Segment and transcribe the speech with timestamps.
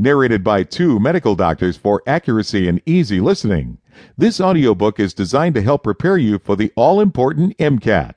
[0.00, 3.78] narrated by two medical doctors for accuracy and easy listening.
[4.16, 8.16] This audiobook is designed to help prepare you for the all important MCAT.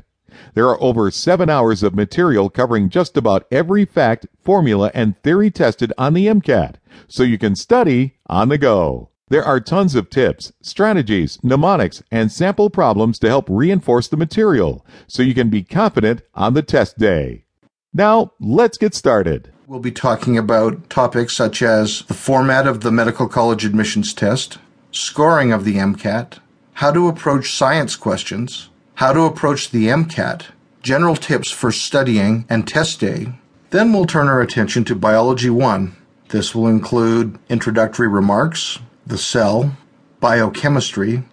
[0.56, 5.52] There are over seven hours of material covering just about every fact, formula, and theory
[5.52, 6.76] tested on the MCAT,
[7.08, 9.09] so you can study on the go.
[9.29, 14.86] There are tons of tips, strategies, mnemonics, and sample problems to help reinforce the material,
[15.07, 17.45] so you can be confident on the test day.
[17.93, 19.53] Now, let's get started.
[19.74, 24.60] We'll be talking about topics such as the format of the medical college admissions test,
[24.92, 26.38] scoring of the MCAT,
[26.74, 30.44] how to approach science questions, how to approach the MCAT,
[30.83, 33.33] general tips for studying and test day.
[33.72, 35.95] Then we'll turn our attention to Biology 1.
[36.30, 39.75] This will include introductory remarks, the cell,
[40.19, 41.23] biochemistry,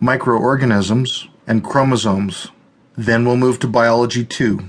[0.00, 2.48] microorganisms, and chromosomes.
[2.96, 4.60] Then we'll move to Biology 2,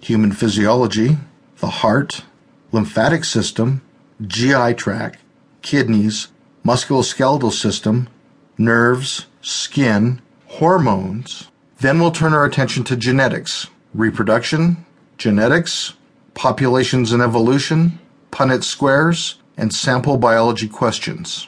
[0.00, 1.18] human physiology,
[1.58, 2.24] the heart,
[2.74, 3.80] lymphatic system,
[4.20, 5.20] GI tract,
[5.62, 6.28] kidneys,
[6.64, 8.08] musculoskeletal system,
[8.58, 11.52] nerves, skin, hormones.
[11.78, 14.84] Then we'll turn our attention to genetics, reproduction,
[15.18, 15.94] genetics,
[16.34, 18.00] populations and evolution,
[18.32, 21.46] Punnett squares, and sample biology questions.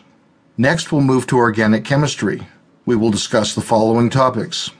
[0.56, 2.46] Next, we'll move to organic chemistry.
[2.84, 4.70] We will discuss the following topics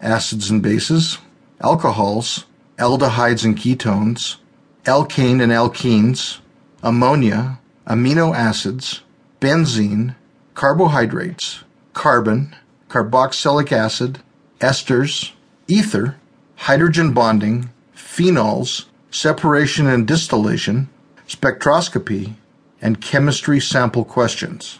[0.00, 1.18] acids and bases,
[1.60, 2.46] alcohols,
[2.78, 4.36] aldehydes and ketones,
[4.84, 6.38] alkane and alkenes,
[6.82, 9.00] ammonia, amino acids,
[9.40, 10.14] benzene,
[10.54, 12.54] carbohydrates, carbon,
[12.88, 14.20] carboxylic acid,
[14.60, 15.32] esters,
[15.68, 16.16] ether,
[16.56, 20.88] hydrogen bonding, phenols, separation and distillation,
[21.28, 22.34] spectroscopy,
[22.82, 24.78] and chemistry sample questions.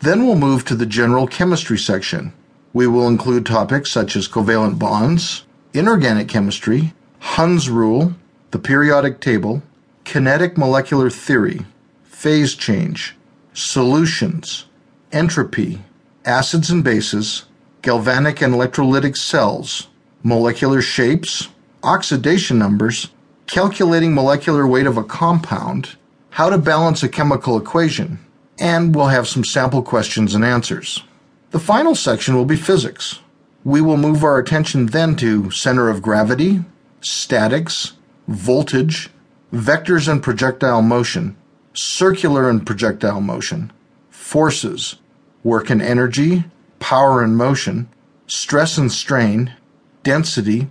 [0.00, 2.32] Then we'll move to the general chemistry section.
[2.72, 8.14] We will include topics such as covalent bonds, inorganic chemistry, Hund's rule,
[8.56, 9.62] the periodic table,
[10.04, 11.66] kinetic molecular theory,
[12.04, 13.14] phase change,
[13.52, 14.64] solutions,
[15.12, 15.82] entropy,
[16.24, 17.44] acids and bases,
[17.82, 19.88] galvanic and electrolytic cells,
[20.22, 21.48] molecular shapes,
[21.82, 23.10] oxidation numbers,
[23.46, 25.94] calculating molecular weight of a compound,
[26.30, 28.18] how to balance a chemical equation,
[28.58, 31.02] and we'll have some sample questions and answers.
[31.50, 33.20] The final section will be physics.
[33.64, 36.64] We will move our attention then to center of gravity,
[37.02, 37.92] statics,
[38.28, 39.10] voltage,
[39.52, 41.36] vectors and projectile motion,
[41.72, 43.72] circular and projectile motion,
[44.10, 44.96] forces,
[45.44, 46.44] work and energy,
[46.78, 47.88] power and motion,
[48.26, 49.54] stress and strain,
[50.02, 50.68] density,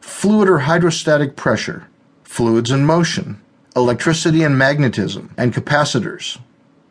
[0.00, 1.88] fluid or hydrostatic pressure,
[2.22, 3.40] fluids and motion,
[3.74, 6.38] electricity and magnetism, and capacitors.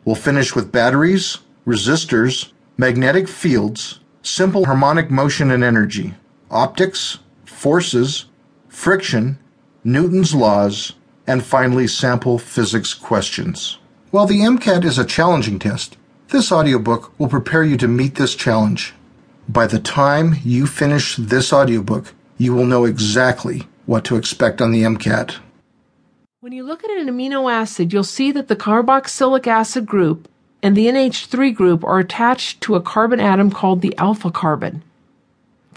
[0.04, 6.14] We'll finish with batteries, resistors, magnetic fields, simple harmonic motion and energy,
[6.50, 8.26] optics, forces,
[8.68, 9.38] friction,
[9.84, 10.92] Newton's laws,
[11.26, 13.78] and finally sample physics questions.
[14.10, 15.96] While the MCAT is a challenging test,
[16.28, 18.94] this audiobook will prepare you to meet this challenge.
[19.48, 24.72] By the time you finish this audiobook, you will know exactly what to expect on
[24.72, 25.36] the MCAT.
[26.40, 30.28] When you look at an amino acid, you'll see that the carboxylic acid group
[30.62, 34.82] and the NH3 group are attached to a carbon atom called the alpha carbon.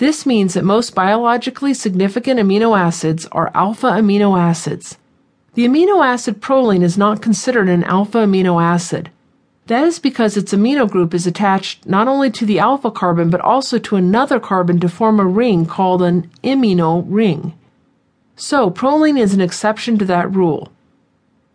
[0.01, 4.97] This means that most biologically significant amino acids are alpha amino acids.
[5.53, 9.11] The amino acid proline is not considered an alpha amino acid.
[9.67, 13.41] That is because its amino group is attached not only to the alpha carbon but
[13.41, 17.53] also to another carbon to form a ring called an imino ring.
[18.35, 20.71] So, proline is an exception to that rule.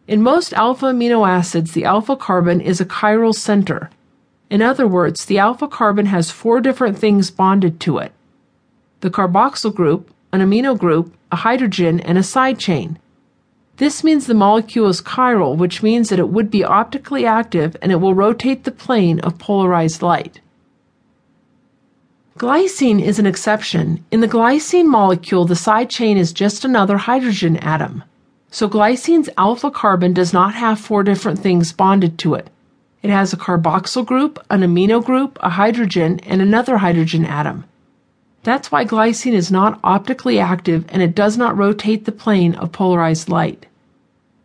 [0.06, 3.90] In most alpha amino acids, the alpha carbon is a chiral center.
[4.50, 8.12] In other words, the alpha carbon has four different things bonded to it
[9.06, 12.98] the carboxyl group, an amino group, a hydrogen, and a side chain.
[13.76, 17.92] This means the molecule is chiral, which means that it would be optically active and
[17.92, 20.40] it will rotate the plane of polarized light.
[22.36, 24.04] Glycine is an exception.
[24.10, 28.02] In the glycine molecule, the side chain is just another hydrogen atom.
[28.50, 32.50] So glycine's alpha carbon does not have four different things bonded to it.
[33.04, 37.66] It has a carboxyl group, an amino group, a hydrogen, and another hydrogen atom.
[38.46, 42.70] That's why glycine is not optically active and it does not rotate the plane of
[42.70, 43.66] polarized light.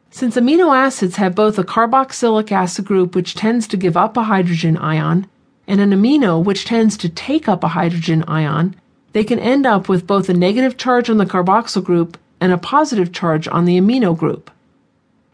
[0.10, 4.24] Since amino acids have both a carboxylic acid group which tends to give up a
[4.24, 5.28] hydrogen ion
[5.68, 8.76] and an amino which tends to take up a hydrogen ion,
[9.14, 12.58] they can end up with both a negative charge on the carboxyl group and a
[12.58, 14.50] positive charge on the amino group.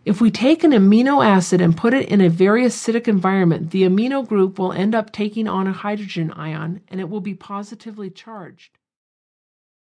[0.07, 3.83] If we take an amino acid and put it in a very acidic environment, the
[3.83, 8.09] amino group will end up taking on a hydrogen ion and it will be positively
[8.09, 8.76] charged.